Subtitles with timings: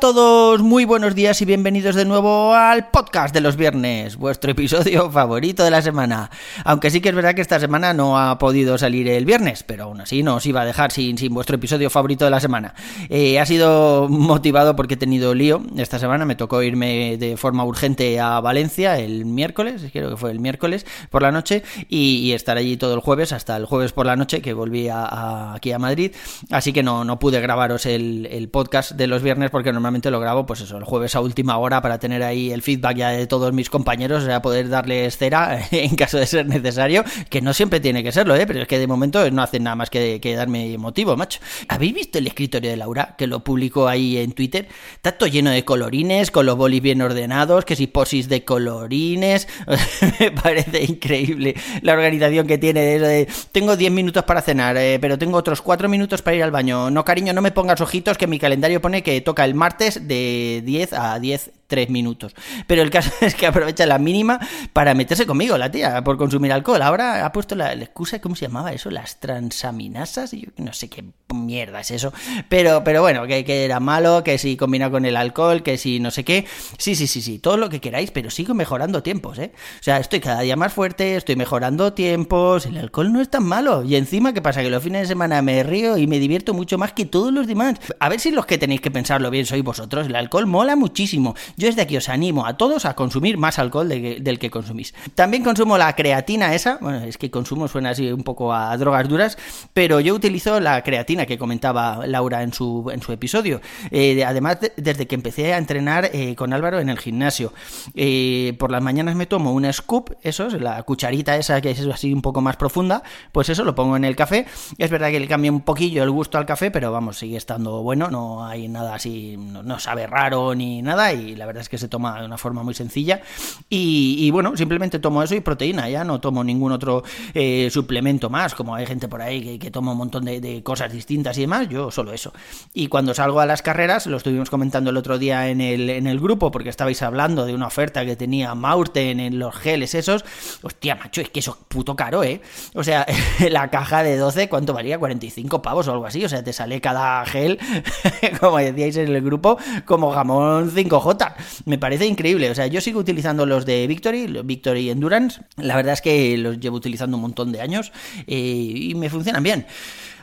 [0.00, 5.10] todos, muy buenos días y bienvenidos de nuevo al podcast de los viernes, vuestro episodio
[5.10, 6.30] favorito de la semana.
[6.64, 9.84] Aunque sí que es verdad que esta semana no ha podido salir el viernes, pero
[9.84, 12.74] aún así no os iba a dejar sin, sin vuestro episodio favorito de la semana.
[13.10, 17.64] Eh, ha sido motivado porque he tenido lío esta semana, me tocó irme de forma
[17.64, 22.56] urgente a Valencia el miércoles, creo que fue el miércoles por la noche, y, estar
[22.56, 26.12] allí todo el jueves, hasta el jueves por la noche que volví aquí a Madrid,
[26.50, 30.20] así que no, no pude grabaros el el, podcast de los viernes porque normalmente lo
[30.20, 33.26] grabo pues eso, el jueves a última hora para tener ahí el feedback ya de
[33.26, 37.52] todos mis compañeros, o sea, poder darles cera en caso de ser necesario, que no
[37.52, 38.46] siempre tiene que serlo, ¿eh?
[38.46, 41.40] pero es que de momento no hacen nada más que, darme motivo, macho.
[41.68, 44.68] ¿Habéis visto el escritorio de Laura que lo publicó ahí en Twitter?
[45.02, 49.48] Todo lleno de colorines, con los bolis bien ordenados, que si posis de colorines,
[50.20, 54.98] me parece increíble la organización que tiene de, de tengo 10 minutos para cenar, eh,
[55.00, 56.90] pero tengo otros 4 minutos para ir al baño.
[56.90, 60.62] No, cariño, no me pongas ojitos que mi calendario pone que toca el martes de
[60.64, 62.34] 10 a 10 tres minutos.
[62.66, 64.38] Pero el caso es que aprovecha la mínima
[64.74, 66.82] para meterse conmigo, la tía, por consumir alcohol.
[66.82, 68.90] Ahora ha puesto la, excusa, ¿cómo se llamaba eso?
[68.90, 70.32] Las transaminasas.
[70.32, 72.12] Yo no sé qué mierda es eso.
[72.48, 76.10] Pero, pero bueno, que, era malo, que si combina con el alcohol, que si no
[76.10, 76.44] sé qué.
[76.76, 79.52] Sí, sí, sí, sí, todo lo que queráis, pero sigo mejorando tiempos, ¿eh?
[79.80, 82.66] O sea, estoy cada día más fuerte, estoy mejorando tiempos.
[82.66, 83.84] El alcohol no es tan malo.
[83.84, 84.60] Y encima, ¿qué pasa?
[84.62, 87.46] Que los fines de semana me río y me divierto mucho más que todos los
[87.46, 87.76] demás.
[88.00, 90.08] A ver si los que tenéis que pensarlo bien sois vosotros.
[90.08, 91.36] El alcohol mola muchísimo.
[91.60, 94.94] Yo desde aquí os animo a todos a consumir más alcohol del que consumís.
[95.14, 99.06] También consumo la creatina esa, bueno, es que consumo suena así un poco a drogas
[99.06, 99.36] duras,
[99.74, 103.60] pero yo utilizo la creatina que comentaba Laura en su, en su episodio.
[103.90, 107.52] Eh, además, desde que empecé a entrenar eh, con Álvaro en el gimnasio.
[107.94, 111.86] Eh, por las mañanas me tomo un scoop, eso es la cucharita esa que es
[111.86, 113.02] así un poco más profunda,
[113.32, 114.46] pues eso lo pongo en el café.
[114.78, 117.82] Es verdad que le cambia un poquillo el gusto al café, pero vamos, sigue estando
[117.82, 121.78] bueno, no hay nada así, no, sabe raro ni nada y la verdad es que
[121.78, 123.20] se toma de una forma muy sencilla.
[123.68, 127.02] Y, bueno, simplemente tomo eso y proteína, ya no tomo ningún otro
[127.34, 131.38] eh, suplemento más, como hay gente por ahí que, toma un montón de, cosas distintas
[131.38, 132.32] y demás, yo solo eso.
[132.74, 136.06] Y cuando salgo a las carreras, lo estuvimos comentando el otro día en el, en
[136.06, 140.24] el grupo, porque estabais hablando de una oferta que tenía Maurten en los geles esos.
[140.62, 142.40] Hostia, macho, es que eso es puto caro, ¿eh?
[142.74, 143.06] O sea,
[143.50, 144.98] la caja de 12, ¿cuánto valía?
[144.98, 146.24] 45 pavos o algo así.
[146.24, 147.58] O sea, te sale cada gel,
[148.40, 151.34] como decíais en el grupo, como jamón 5J.
[151.64, 152.50] Me parece increíble.
[152.50, 155.40] O sea, yo sigo utilizando los de Victory, Victory Endurance.
[155.56, 157.92] La verdad es que los llevo utilizando un montón de años
[158.26, 159.66] eh, y me funcionan bien.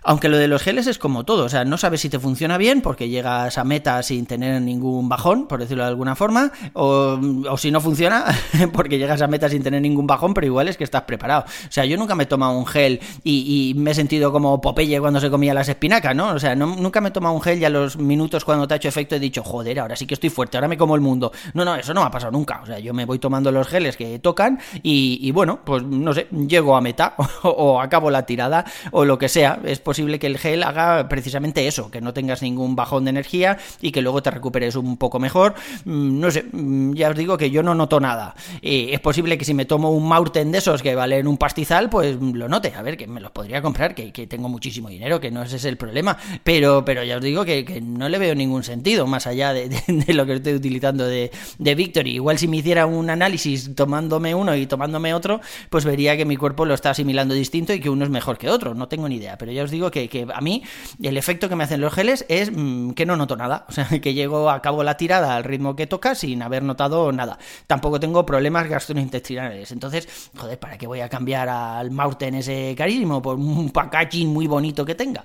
[0.08, 2.58] Aunque lo de los geles es como todo, o sea, no sabes si te funciona
[2.58, 7.20] bien porque llegas a meta sin tener ningún bajón, por decirlo de alguna forma, o,
[7.58, 8.24] si no funciona
[8.72, 11.44] porque llegas a meta sin tener ningún bajón, pero igual es que estás preparado.
[11.44, 14.98] O sea, yo nunca me he tomado un gel y, me he sentido como Popeye
[15.02, 16.30] cuando se comía las espinacas, ¿no?
[16.30, 18.78] O sea, nunca me he tomado un gel y a los minutos cuando te ha
[18.78, 21.34] hecho efecto he dicho, joder, ahora sí que estoy fuerte, ahora me como el mundo.
[21.54, 22.62] No, no, eso no me ha pasado nunca.
[22.64, 26.28] O sea, yo me voy tomando los geles que tocan y, bueno, pues no sé,
[26.48, 29.60] llego a meta o, o acabo la tirada o lo que sea.
[29.66, 33.58] Es posible que el gel haga precisamente eso, que no tengas ningún bajón de energía
[33.82, 35.56] y que luego te recuperes un poco mejor.
[35.86, 38.36] Mm, no sé, mm, ya os digo que yo no noto nada.
[38.62, 42.16] es posible que si me tomo un Maurten de esos que valen un pastizal, pues
[42.22, 42.74] lo note.
[42.78, 45.66] A ver, que me los podría comprar, que, tengo muchísimo dinero, que no ese es
[45.66, 46.16] el problema.
[46.44, 49.70] Pero, pero ya os digo que, no le veo ningún sentido, más allá de,
[50.14, 52.12] lo que estoy utilizando de, de Victory.
[52.12, 55.42] Igual si me hiciera un análisis tomándome uno y tomándome otro,
[55.72, 58.48] pues vería que mi cuerpo lo está asimilando distinto y que uno es mejor que
[58.50, 58.76] otro.
[58.76, 60.64] No tengo ni idea, pero ya os digo que, a mí
[61.02, 63.66] el efecto que me hacen los geles es mm, que no noto nada.
[63.70, 67.12] O sea, que llego a cabo la tirada al ritmo que toca sin haber notado
[67.12, 67.38] nada.
[67.68, 69.72] Tampoco tengo problemas gastrointestinales.
[69.72, 74.48] Entonces, joder, ¿para qué voy a cambiar al Maurten ese carísimo por un packaging muy
[74.48, 75.24] bonito que tenga?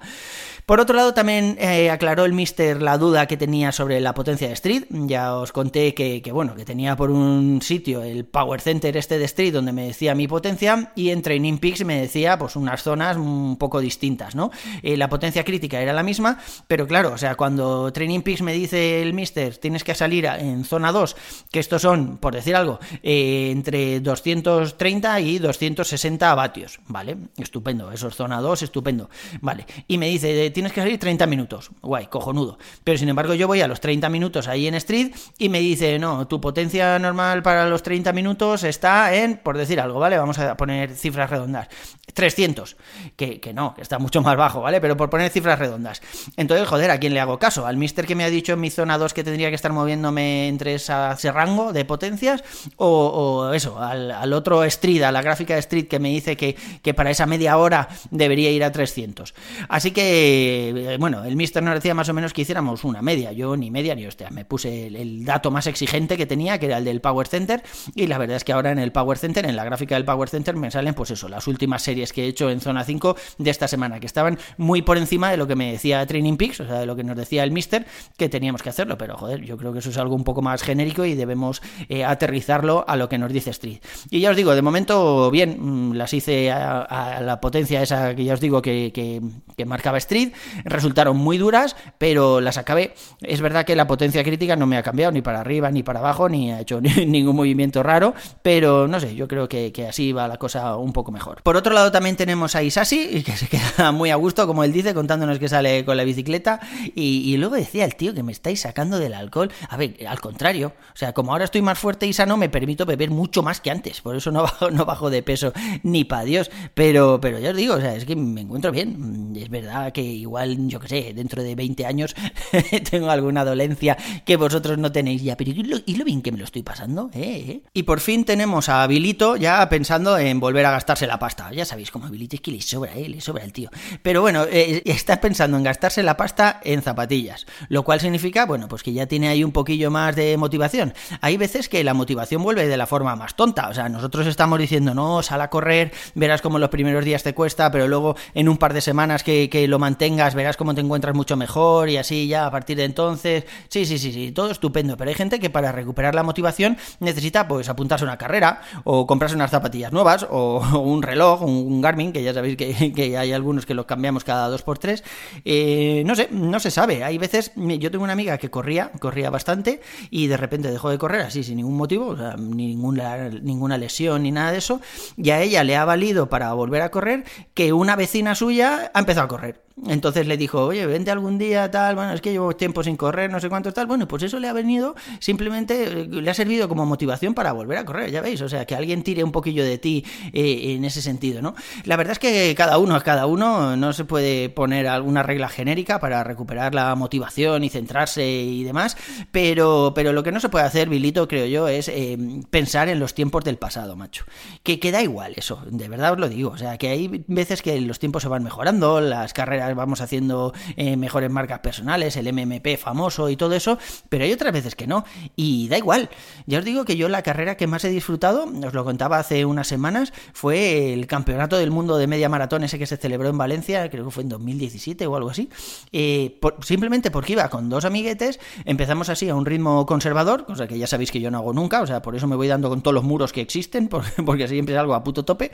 [0.66, 4.47] Por otro lado, también eh, aclaró el Mister la duda que tenía sobre la potencia
[4.47, 4.84] de Street.
[4.91, 9.24] Ya os conté que, bueno, que tenía por un sitio el Power Center este de
[9.24, 13.16] Street donde me decía mi potencia y en Training Peaks me decía pues unas zonas
[13.16, 14.52] un poco distintas, ¿no?
[14.83, 18.53] Eh, la potencia crítica era la misma, pero claro, o sea, cuando Training Peaks me
[18.53, 21.16] dice el Mister tienes que salir en zona 2,
[21.51, 27.16] que estos son, por decir algo, eh, entre 230 y 260 vatios, ¿vale?
[27.37, 29.10] Estupendo, eso es zona 2, estupendo,
[29.41, 29.66] ¿vale?
[29.89, 31.71] Y me dice tienes que salir 30 minutos.
[31.81, 32.59] Guay, cojonudo.
[32.84, 35.99] Pero sin embargo yo voy a los 30 minutos ahí en Street y me dice,
[35.99, 40.19] no, tu potencia normal para los 30 minutos está en, por decir algo, ¿vale?
[40.19, 41.69] Vamos a poner cifras redondas.
[42.15, 42.77] 300.
[43.16, 44.80] Que, que no, que está mucho más bajo, ¿vale?
[44.80, 46.02] Pero por poner cifras redondas.
[46.36, 47.66] Entonces, joder, ¿a quién le hago caso?
[47.66, 50.48] ¿Al mister que me ha dicho en mi zona 2 que tendría que estar moviéndome
[50.48, 52.44] entre ese rango de potencias?
[52.76, 56.94] ¿O, eso, al, otro Street, a la gráfica de Street que me dice que, que
[56.94, 59.34] para esa media hora debería ir a 300?
[59.68, 63.32] Así que, eh, bueno, el mister nos decía más o menos que hiciéramos una media.
[63.32, 66.78] Yo ni media ni hostia, me puse el, dato más exigente que tenía, que era
[66.78, 67.62] el del Power Center,
[67.94, 70.28] y la verdad es que ahora en el Power Center, en la gráfica del Power
[70.28, 73.50] Center, me salen, pues eso, las últimas series que he hecho en zona 5 de
[73.50, 76.66] esta semana, que estaban muy por encima de lo que me decía Training Peaks, o
[76.66, 77.86] sea, de lo que nos decía el mister,
[78.16, 80.63] que teníamos que hacerlo, pero joder, yo creo que eso es algo un poco más
[80.63, 83.80] genérico y debemos eh, aterrizarlo a lo que nos dice Street.
[84.10, 88.24] Y ya os digo, de momento, bien, mm, las hice a, la potencia esa que
[88.24, 89.21] ya os digo que, que,
[89.57, 90.33] que marcaba Street,
[90.65, 92.95] resultaron muy duras, pero las acabé.
[93.21, 96.01] Es verdad que la potencia crítica no me ha cambiado ni para arriba ni para
[96.01, 100.28] abajo, ni ha hecho ningún movimiento raro, pero no sé, yo creo que, así va
[100.28, 101.42] la cosa un poco mejor.
[101.42, 104.72] Por otro lado también tenemos a Isasi, que se queda muy a gusto, como él
[104.72, 106.60] dice, contándonos que sale con la bicicleta,
[106.94, 109.50] y, luego decía el tío que me estáis sacando del alcohol.
[109.68, 112.86] A ver, al contrario, o sea, como ahora estoy más fuerte y sano, me permito
[112.86, 116.24] beber mucho más que antes, por eso no bajo, no bajo de peso ni para
[116.24, 119.92] Dios, pero, pero ya os digo, o sea, es que me encuentro bien, es verdad
[119.92, 122.15] que igual, yo qué sé, dentro de 20 años
[122.91, 126.44] tengo alguna dolencia que vosotros no tenéis ya, pero ¿y lo, bien que me lo
[126.44, 127.10] estoy pasando?
[127.15, 127.44] ¿Eh?
[127.48, 127.62] ¿Eh?
[127.72, 131.50] Y por fin tenemos a Bilito ya pensando en volver a gastarse la pasta.
[131.53, 133.08] Ya sabéis cómo Bilito es que le sobra, ¿eh?
[133.08, 133.70] le sobra el tío.
[134.03, 138.69] Pero bueno, eh, está pensando en gastarse la pasta en zapatillas, lo cual significa, bueno,
[138.69, 140.95] pues que ya tiene ahí un poquillo más de motivación.
[141.21, 144.59] Hay veces que la motivación vuelve de la forma más tonta, o sea, nosotros estamos
[144.59, 148.49] diciendo, no, sal a correr, verás como los primeros días te cuesta, pero luego en
[148.49, 151.97] un par de semanas que, que lo mantengas, verás cómo te encuentras mucho mejor y
[151.97, 153.45] así ya a partir de entonces.
[153.69, 154.97] Sí, sí, sí, sí, todo estupendo.
[154.97, 159.07] Pero hay gente que para recuperar la motivación necesita pues apuntarse a una carrera o
[159.07, 163.66] comprarse unas zapatillas nuevas o, un reloj, un, Garmin, que ya sabéis que, hay algunos
[163.66, 165.04] que los cambiamos cada dos por tres.
[165.44, 167.04] Eh, no sé, no se sabe.
[167.04, 170.97] Hay veces, yo tengo una amiga que corría, corría bastante y de repente dejó de
[170.97, 174.80] correr así sin ningún motivo, o sea, ninguna, ninguna lesión ni nada de eso.
[175.18, 178.98] Y a ella le ha valido para volver a correr que una vecina suya ha
[178.98, 179.60] empezado a correr.
[179.86, 183.30] Entonces le dijo, oye, vente algún día, tal, bueno, es que llevo tiempo sin correr,
[183.30, 183.86] no sé cuánto, tal.
[183.86, 187.78] Bueno, pues eso le ha venido, simplemente eh, le ha servido como motivación para volver
[187.78, 188.41] a correr, ya veis.
[188.42, 191.54] O sea, que alguien tire un poquillo de ti eh, en ese sentido, ¿no?
[191.84, 195.48] La verdad es que cada uno es cada uno, no se puede poner alguna regla
[195.48, 198.96] genérica para recuperar la motivación y centrarse y demás,
[199.32, 202.16] pero, pero lo que no se puede hacer, Bilito, creo yo, es eh,
[202.50, 204.24] pensar en los tiempos del pasado, macho.
[204.62, 206.50] Que, que da igual eso, de verdad os lo digo.
[206.50, 210.54] O sea, que hay veces que los tiempos se van mejorando, las carreras vamos haciendo
[210.76, 214.86] eh, mejores marcas personales, el MMP famoso y todo eso, pero hay otras veces que
[214.86, 215.04] no.
[215.34, 216.08] Y da igual.
[216.46, 219.44] Ya os digo que yo la carrera que más he disfrutado, os lo contaba hace
[219.44, 223.38] unas semanas, fue el campeonato del mundo de media maratón ese que se celebró en
[223.38, 225.48] Valencia, creo que fue en 2017 o algo así.
[225.92, 230.78] Eh, simplemente porque iba con dos amiguetes, empezamos así a un ritmo conservador, cosa que
[230.78, 232.83] ya sabéis que yo no hago nunca, o sea, por eso me voy dando con
[232.83, 235.51] todos los muros que existen, porque, porque siempre es algo a puto tope.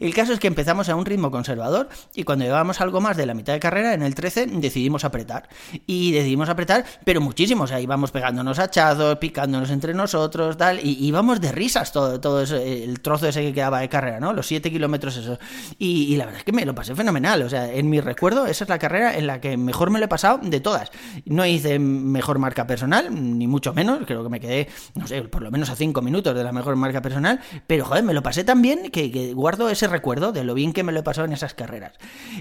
[0.00, 3.26] El caso es que empezamos a un ritmo conservador y cuando llevábamos algo más de
[3.26, 5.48] la mitad de carrera, en el 13, decidimos apretar.
[5.86, 7.64] Y decidimos apretar, pero muchísimo.
[7.64, 10.80] O sea, íbamos pegándonos hachazos, picándonos entre nosotros, tal.
[10.84, 14.32] Y íbamos de risas todo, todo el trozo ese que quedaba de carrera, ¿no?
[14.32, 15.38] Los 7 kilómetros, eso.
[15.78, 17.42] Y, la verdad es que me lo pasé fenomenal.
[17.42, 20.06] O sea, en mi recuerdo, esa es la carrera en la que mejor me lo
[20.06, 20.90] he pasado de todas.
[21.24, 23.08] No hice mejor marca personal,
[23.38, 24.00] ni mucho menos.
[24.06, 26.76] Creo que me quedé, no sé, por lo menos a 5 minutos de la mejor
[26.76, 27.40] marca personal.
[27.66, 30.82] Pero, joder, me lo pasé tan bien que, guardo ese recuerdo de lo bien que
[30.82, 31.92] me lo he pasado en esas carreras.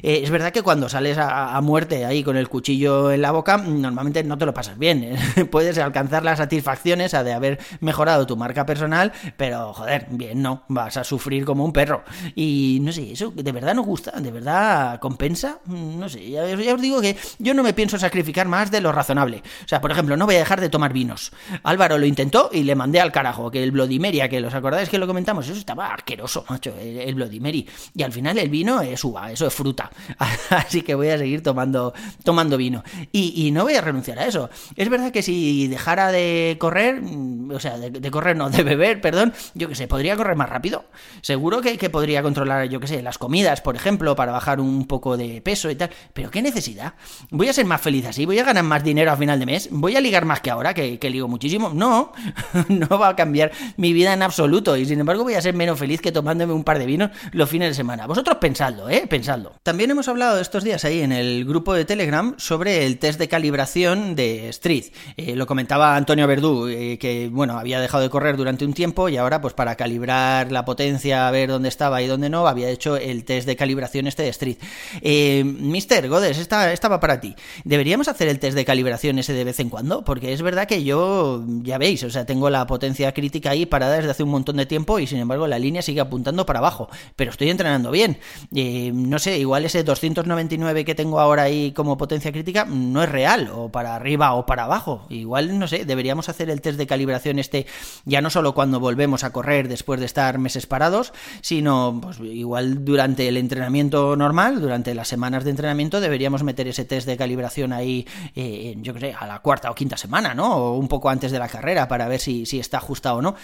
[0.03, 3.57] Eh, es verdad que cuando sales a, muerte ahí con el cuchillo en la boca,
[3.57, 5.03] normalmente no te lo pasas bien.
[5.03, 5.45] ¿eh?
[5.51, 10.97] Puedes alcanzar las satisfacciones de haber mejorado tu marca personal, pero joder, bien no, vas
[10.97, 12.03] a sufrir como un perro.
[12.35, 15.59] Y no sé, eso de verdad nos gusta, de verdad compensa.
[15.65, 19.43] No sé, ya, os digo que yo no me pienso sacrificar más de lo razonable.
[19.65, 21.33] O sea, por ejemplo, no voy a dejar de tomar vinos.
[21.63, 24.87] Álvaro lo intentó y le mandé al carajo, que el Bloody Mary, que los acordáis
[24.87, 27.67] que lo comentamos, eso estaba asqueroso, macho, el, el Bloody Mary.
[27.95, 29.91] Y al final el vino es uva, eso es fruta.
[30.49, 31.93] Así que voy a seguir tomando,
[32.23, 32.83] tomando vino.
[33.11, 34.49] Y, no voy a renunciar a eso.
[34.75, 39.01] Es verdad que si dejara de correr, mm, o sea, de, correr, no, de beber,
[39.01, 40.85] perdón, yo que sé, podría correr más rápido.
[41.21, 44.87] Seguro que, que podría controlar, yo que sé, las comidas, por ejemplo, para bajar un
[44.87, 45.89] poco de peso y tal.
[46.13, 46.93] Pero qué necesidad.
[47.29, 49.69] Voy a ser más feliz así, voy a ganar más dinero a final de mes,
[49.71, 51.71] voy a ligar más que ahora, que, que ligo muchísimo.
[51.73, 52.13] No,
[52.69, 54.77] no va a cambiar mi vida en absoluto.
[54.77, 57.49] Y sin embargo voy a ser menos feliz que tomándome un par de vinos los
[57.49, 58.07] fines de semana.
[58.07, 59.05] Vosotros pensadlo, ¿eh?
[59.07, 59.53] Pensadlo.
[59.63, 63.27] También hemos hablado estos días ahí en el grupo de Telegram sobre el test de
[63.27, 64.85] calibración de Street.
[65.17, 69.09] Eh, lo comentaba Antonio Verdú, eh, que bueno, había dejado de correr durante un tiempo
[69.09, 72.69] y ahora pues para calibrar la potencia, a ver dónde estaba y dónde no, había
[72.69, 74.57] hecho el test de calibración este de Street.
[75.01, 77.35] Eh, Mister Godes, esta, esta va para ti.
[77.63, 80.03] ¿Deberíamos hacer el test de calibración ese de vez en cuando?
[80.03, 83.95] Porque es verdad que yo, ya veis, o sea, tengo la potencia crítica ahí parada
[83.95, 86.89] desde hace un montón de tiempo y sin embargo la línea sigue apuntando para abajo,
[87.15, 88.19] pero estoy entrenando bien.
[88.53, 93.09] Eh, no sé, igual ese 299 que tengo ahora ahí como potencia crítica no es
[93.09, 95.07] real, o para arriba o para abajo.
[95.09, 97.65] Igual, no sé, deberíamos hacer el test de calibración este
[98.05, 102.85] ya no solo cuando volvemos a correr después de estar meses parados, sino pues igual
[102.85, 107.73] durante el entrenamiento normal, durante las semanas de entrenamiento deberíamos meter ese test de calibración
[107.73, 110.55] ahí, eh, yo creo, a la cuarta o quinta semana, ¿no?
[110.55, 113.35] O un poco antes de la carrera para ver si, si está ajustado o no.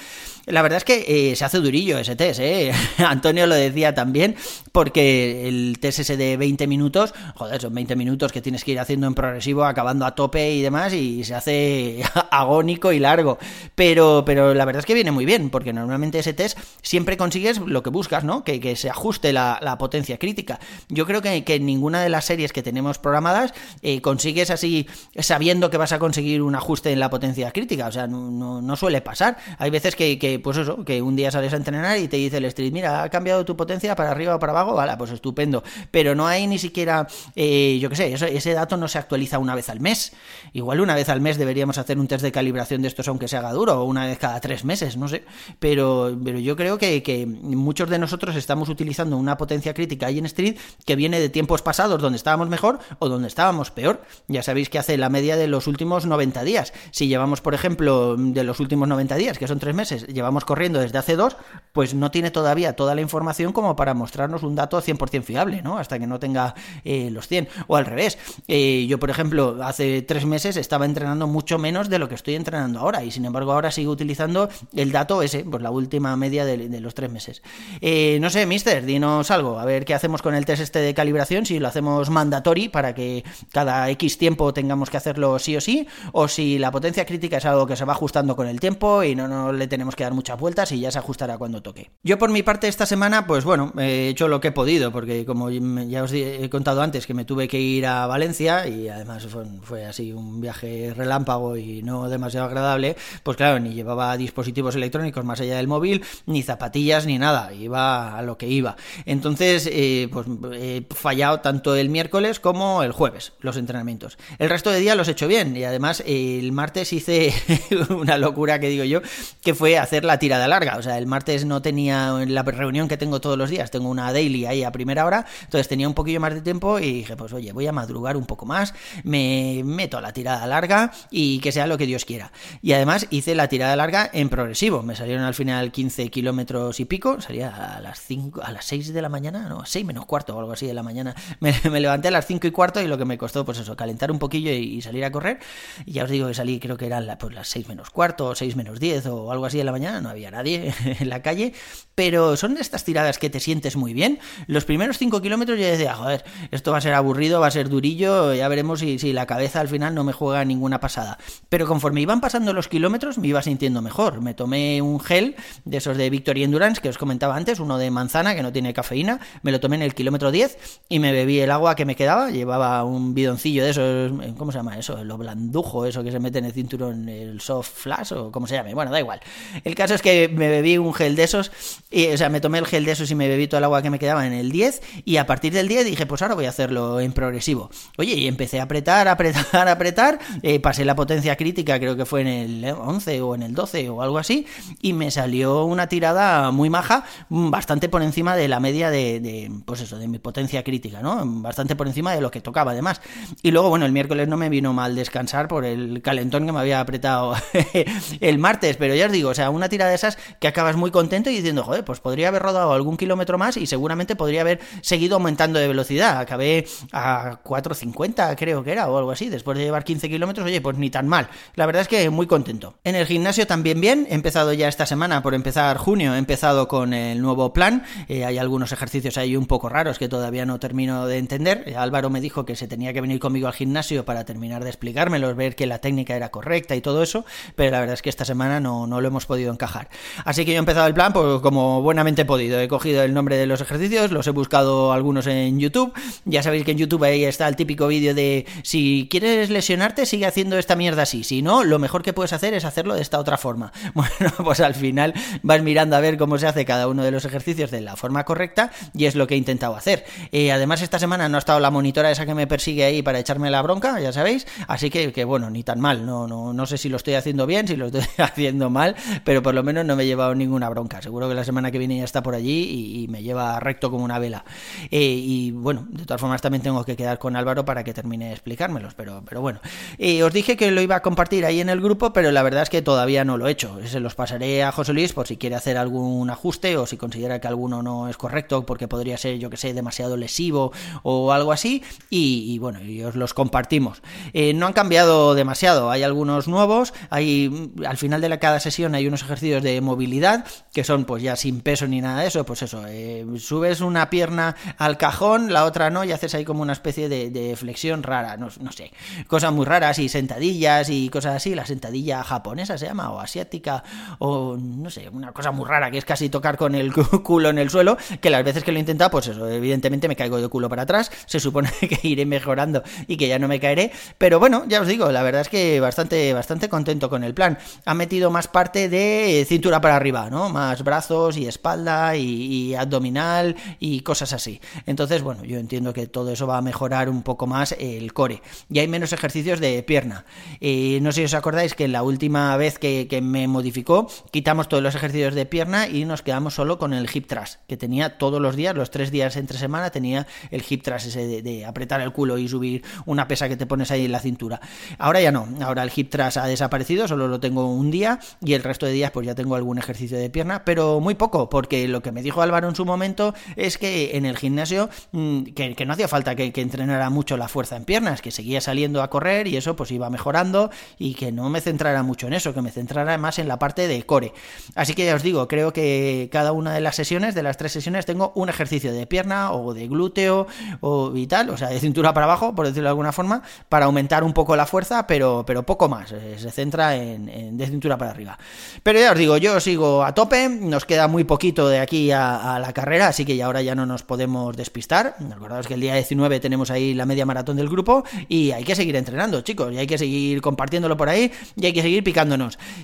[0.46, 2.72] La verdad es que eh, se hace durillo ese test, ¿eh?
[2.98, 4.36] Antonio lo decía también,
[4.72, 8.80] porque el test ese de 20 minutos, joder, son 20 minutos que tienes que ir
[8.80, 13.38] haciendo en progresivo, acabando a tope y demás, y se hace agónico y largo.
[13.78, 17.60] Pero, pero la verdad es que viene muy bien, porque normalmente ese test siempre consigues
[17.60, 18.44] lo que buscas, ¿no?
[18.44, 20.60] Que, que se ajuste la, la, potencia crítica.
[20.90, 23.54] Yo creo que, que, ninguna de las series que tenemos programadas
[23.84, 24.88] eh, consigues así,
[25.20, 27.86] sabiendo que vas a conseguir un ajuste en la potencia crítica.
[27.86, 29.38] O sea, no, no, no suele pasar.
[29.60, 32.38] Hay veces que, que, pues eso, que un día sales a entrenar y te dice
[32.38, 35.64] el street, mira, ha cambiado tu potencia para arriba o para abajo, vale, pues estupendo.
[35.92, 37.06] Pero no hay ni siquiera,
[37.36, 40.14] eh, yo qué sé, eso, ese dato no se actualiza una vez al mes.
[40.54, 43.38] Igual una vez al mes deberíamos hacer un test de calibración de estos aunque se
[43.38, 45.24] haga duro, o una vez cada tres meses, no sé.
[45.60, 50.20] Pero, pero yo creo que, que muchos de nosotros estamos utilizando una potencia crítica ahí
[50.20, 54.02] en Street que viene de tiempos pasados donde estábamos mejor o donde estábamos peor.
[54.28, 56.74] Ya sabéis que hace la media de los últimos 90 días.
[56.92, 60.80] Si llevamos, por ejemplo, de los últimos 90 días, que son tres meses, llevamos corriendo
[60.80, 61.38] desde hace dos,
[61.74, 65.78] pues no tiene todavía toda la información como para mostrarnos un dato 100% fiable, ¿no?
[65.78, 67.50] Hasta que no tenga eh, los 100.
[67.68, 68.18] O al revés.
[68.48, 72.36] Eh, yo, por ejemplo, hace tres meses estaba entrenando mucho menos de lo que estoy
[72.36, 76.46] entrenando ahora y sin embargo ahora sigo utilizando el dato ese, pues la última media
[76.46, 77.42] de, de los tres meses.
[77.82, 80.94] Eh, no sé, mister, dinos algo, a ver qué hacemos con el test este de
[80.94, 85.62] calibración, si lo hacemos mandatory para que cada X tiempo tengamos que hacerlo sí o
[85.62, 89.04] sí, o si la potencia crítica es algo que se va ajustando con el tiempo
[89.04, 91.92] y no, no le tenemos que dar muchas vueltas y ya se ajustará cuando toque.
[92.04, 95.26] Yo por mi parte esta semana, pues bueno, he hecho lo que he podido, porque
[95.26, 99.26] como ya os he contado antes que me tuve que ir a Valencia y además
[99.28, 104.76] fue, fue así un viaje relámpago y no demasiado agradable, pues claro, ni llevaba dispositivos
[104.76, 108.76] electrónicos más allá del móvil, ni zapatillas, ni nada, iba a lo que iba.
[109.06, 114.18] Entonces, eh, pues he fallado tanto el miércoles como el jueves, los entrenamientos.
[114.40, 117.34] El resto de días los he hecho bien y además el martes hice
[117.90, 119.02] una locura que digo yo,
[119.42, 120.78] que fue hacer la tirada larga.
[120.78, 124.12] O sea, el martes no tenía la reunión que tengo todos los días, tengo una
[124.12, 127.34] daily ahí a primera hora, entonces tenía un poquillo más de tiempo y dije, pues
[127.34, 128.74] oye, voy a madrugar un poco más,
[129.04, 132.32] me meto a la tirada larga y que sea lo que Dios quiera.
[132.62, 136.86] Y además hice la tirada larga en progresivo, me salieron al final 15 kilómetros y
[136.86, 140.36] pico, salía a las 5, a las 6 de la mañana, no, 6 menos cuarto
[140.36, 141.16] o algo así de la mañana.
[141.40, 144.12] Me, levanté a las 5 y cuarto y lo que me costó, pues eso, calentar
[144.12, 145.40] un poquillo y, y salir a correr.
[145.86, 148.28] Y ya os digo que salí, creo que eran la, pues las 6 menos cuarto,
[148.28, 151.22] o 6 menos 10 o algo así de la mañana, no había nadie en la
[151.22, 151.54] calle,
[151.96, 154.20] pero son de estas tiradas que te sientes muy bien.
[154.48, 157.70] Los primeros 5 kilómetros yo decía, joder, esto va a ser aburrido, va a ser
[157.70, 161.18] durillo, ya veremos si, si la cabeza al final no me juega ninguna pasada.
[161.50, 164.22] Pero conforme iban pasando los kilómetros me iba sintiendo mejor.
[164.22, 167.92] Me tomé un gel de esos de Victory Endurance que os comentaba antes, uno de
[167.92, 170.58] manzana que no tiene cafeína, me lo tomé en el kilómetro 10
[170.90, 174.60] y me bebí el agua que me quedaba, llevaba un bidoncillo de esos, ¿cómo se
[174.60, 175.04] llama eso?
[175.04, 178.56] Lo blandujo, eso que se mete en el cinturón, el soft flash o como se
[178.56, 179.20] llame, bueno, da igual.
[179.64, 182.66] El caso es que me bebí un gel de esos, o sea, me tomé el
[182.66, 184.82] gel de esos y me bebí todo el agua que me quedaba en el 10
[185.06, 187.70] y a partir del 10 dije, pues ahora voy a hacerlo en progresivo.
[187.98, 192.22] Oye, y empecé a apretar, apretar, apretar, eh, pasé la potencia crítica, creo que fue
[192.22, 194.46] en el 11 o en el 12 o algo así,
[194.82, 199.82] y me salió una tirada muy maja, bastante por encima de la media de, pues
[199.82, 201.22] eso, de mi potencia crítica, ¿no?
[201.26, 203.02] Bastante por encima de lo que tocaba además.
[203.42, 206.60] Y luego, bueno, el miércoles no me vino mal descansar por el calentón que me
[206.60, 207.36] había apretado
[208.20, 210.92] el martes, pero ya os digo, o sea, una tirada de esas que acabas muy
[210.92, 214.60] contento y diciendo, joder, pues podría haber rodado algún kilómetro más y seguramente podría haber
[214.82, 216.20] seguido aumentando de velocidad.
[216.20, 220.62] Acabé a 4.50 creo que era o algo así, después de llevar 15 kilómetros, oye,
[220.62, 221.30] pues ni tan mal.
[221.56, 222.76] La verdad es que muy contento.
[222.84, 226.68] En el gimnasio también bien, he empezado ya esta semana por empezar junio, he empezado
[226.68, 230.60] con el nuevo plan, eh, hay algunos ejercicios ahí un poco raros que todavía no
[230.60, 231.64] termino de entender.
[231.66, 234.70] Eh, Álvaro me dijo que se tenía que venir conmigo al gimnasio para terminar de
[234.70, 237.26] explicármelos, ver que la técnica era correcta y todo eso,
[237.56, 239.90] pero la verdad es que esta semana no, no lo hemos podido encajar.
[240.26, 242.60] Así que yo he empezado el plan pues, como buenamente he podido.
[242.60, 245.94] He cogido el nombre de los ejercicios, los he buscado algunos en YouTube,
[246.26, 250.26] Ya sabéis que en YouTube ahí está el típico vídeo de si quieres lesionarte, sigue
[250.26, 251.24] haciendo esta mierda así.
[251.24, 253.72] Si no, lo mejor que puedes hacer es de esta otra forma.
[253.98, 257.26] Bueno, pues al final vas mirando a ver cómo se hace cada uno de los
[257.26, 260.06] ejercicios de la forma correcta y es lo que he intentado hacer.
[260.32, 263.20] Eh, además, esta semana no ha estado la monitora esa que me persigue ahí para
[263.20, 264.46] echarme la bronca, ya sabéis.
[264.68, 266.06] Así que, que bueno, ni tan mal.
[266.06, 269.42] No, no, no sé si lo estoy haciendo bien, si lo estoy haciendo mal, pero
[269.42, 271.02] por lo menos no me he llevado ninguna bronca.
[271.02, 274.04] Seguro que la semana que viene ya está por allí y, me lleva recto como
[274.04, 274.44] una vela.
[274.92, 278.28] Eh, y bueno, de todas formas también tengo que quedar con Álvaro para que termine
[278.28, 279.62] de explicármelos, pero, pero bueno.
[279.98, 282.64] Eh, os dije que lo iba a compartir ahí en el grupo, pero la verdad
[282.64, 283.80] es que todavía no lo he hecho.
[283.86, 287.42] Se los pasaré a José Luis por si quiere hacer algún ajuste o si considera
[287.42, 290.72] que alguno no es correcto porque podría ser, yo que sé, demasiado lesivo
[291.04, 291.84] o algo así.
[292.10, 294.02] Y, bueno, y os los compartimos.
[294.34, 299.08] Eh, no han cambiado demasiado, hay algunos nuevos, hay al final de cada sesión hay
[299.08, 302.62] unos ejercicios de movilidad que son pues ya sin peso ni nada de eso, pues
[302.62, 306.74] eso, eh, subes una pierna al cajón, la otra no, y haces ahí como una
[306.74, 308.92] especie de, flexión rara, no, no, sé,
[309.28, 313.84] cosas muy raras y sentadillas y cosas así, la sentadilla japonesa se llama, o asiática,
[314.18, 316.92] o no sé, una cosa muy rara que es casi tocar con el
[317.24, 320.16] culo en el suelo, que las veces que lo he intentado, pues eso, evidentemente me
[320.16, 323.60] caigo de culo para atrás, se supone que iré mejorando y que ya no me
[323.60, 327.34] caeré, pero bueno, ya os digo, la verdad es que bastante, bastante contento con el
[327.34, 327.58] plan.
[327.86, 330.50] Ha metido más parte de cintura para arriba, ¿no?
[330.50, 334.60] Más brazos y espalda y, abdominal y cosas así.
[334.86, 338.42] Entonces, bueno, yo entiendo que todo eso va a mejorar un poco más el core.
[338.70, 340.26] Y hay menos ejercicios de pierna.
[340.60, 344.84] Eh, no sé si os acordáis que la última vez que, me modificó, quitamos todos
[344.84, 348.42] los ejercicios de pierna y nos quedamos solo con el hip thrust, que tenía todos
[348.42, 352.12] los días, los tres días entre semana, tenía el hip thrust ese de, apretar el
[352.12, 354.60] culo y subir una pesa que te pones ahí en la cintura.
[354.98, 358.54] Ahora ya no, ahora el hip thrust ha desaparecido, solo lo tengo un día y
[358.54, 361.88] el resto de días pues ya tengo algún ejercicio de pierna, pero muy poco, porque
[361.88, 365.86] lo que me dijo Álvaro en su momento es que en el gimnasio mm, que,
[365.86, 369.10] no hacía falta que, que, entrenara mucho la fuerza en piernas, que seguía saliendo a
[369.10, 372.62] correr y eso pues iba mejorando y que no me centrara mucho en eso, que
[372.62, 374.34] me centrara más en la parte de core.
[374.76, 377.72] Así que ya os digo, creo que cada una de las sesiones, de las tres
[377.72, 380.48] sesiones, tengo un ejercicio de pierna o de glúteo
[380.82, 384.24] o vital, o sea, de cintura para abajo, por decirlo de alguna forma, para aumentar
[384.24, 388.12] un poco la fuerza, pero, pero poco más, eh, se centra en, de cintura para
[388.12, 388.38] arriba.
[388.84, 392.60] Pero ya os digo, yo sigo a tope, nos queda muy poquito de aquí a,
[392.60, 395.16] la carrera, así que ahora ya no nos podemos despistar.
[395.36, 398.76] Acordaos que el día 19 tenemos ahí la media maratón del grupo y hay que
[398.76, 402.04] seguir entrenando, chicos, y hay que seguir compartiéndolo por ahí y hay que seguir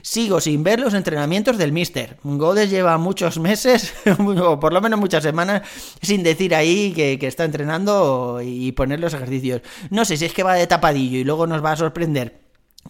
[0.01, 2.17] Sigo sin ver los entrenamientos del Mister.
[2.23, 5.63] Godes lleva muchos meses, o por lo menos muchas semanas,
[6.01, 9.61] sin decir ahí que está entrenando y poner los ejercicios.
[9.89, 12.42] No sé si es que va de tapadillo y luego nos va a sorprender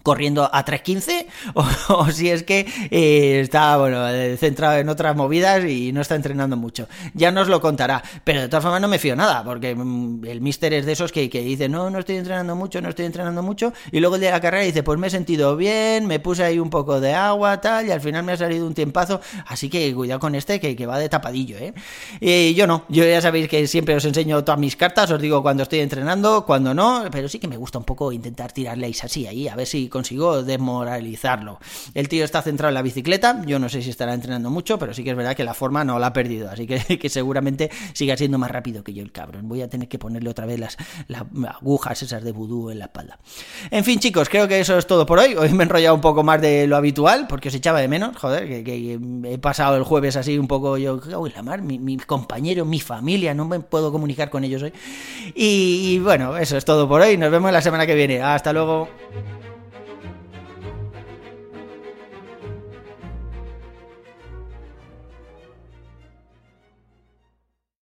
[0.04, 1.26] corriendo a 3.15
[1.88, 6.56] o, si es que eh, está bueno centrado en otras movidas y no está entrenando
[6.56, 10.26] mucho ya nos lo contará pero de todas formas no me fío nada porque mm,
[10.26, 13.06] el mister es de esos que, que, dice no no estoy entrenando mucho no estoy
[13.06, 16.06] entrenando mucho y luego el día de la carrera dice pues me he sentido bien
[16.06, 18.74] me puse ahí un poco de agua tal y al final me ha salido un
[18.74, 21.72] tiempazo así que cuidado con este que, que va de tapadillo ¿eh?
[22.20, 25.42] y yo no yo ya sabéis que siempre os enseño todas mis cartas os digo
[25.42, 29.26] cuando estoy entrenando cuando no pero sí que me gusta un poco intentar tirarle así
[29.26, 31.60] ahí a ver si consigo desmoralizarlo.
[31.94, 34.92] El tío está centrado en la bicicleta, yo no sé si estará entrenando mucho, pero
[34.92, 37.70] sí que es verdad que la forma no la ha perdido, así que, que seguramente
[37.92, 39.48] siga siendo más rápido que yo el cabrón.
[39.48, 40.76] Voy a tener que ponerle otra vez las,
[41.48, 43.20] agujas esas de vudú en la espalda.
[43.70, 45.36] En fin, chicos, creo que eso es todo por hoy.
[45.36, 48.16] Hoy me he enrollado un poco más de lo habitual, porque os echaba de menos,
[48.16, 51.98] joder, que, he pasado el jueves así un poco yo, uy, la mar, mi, mi,
[51.98, 54.72] compañero, mi familia, no me puedo comunicar con ellos hoy.
[55.36, 57.16] Y bueno, eso es todo por hoy.
[57.16, 58.20] Nos vemos la semana que viene.
[58.20, 58.88] Hasta luego.